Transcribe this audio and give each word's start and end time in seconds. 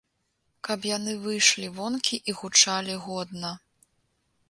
Каб 0.67 0.87
яны 0.91 1.13
выйшлі 1.27 1.67
вонкі 1.81 2.21
і 2.33 2.37
гучалі 2.41 2.99
годна. 3.07 3.57